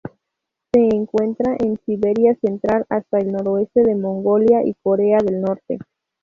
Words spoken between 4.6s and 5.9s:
y Corea del Norte.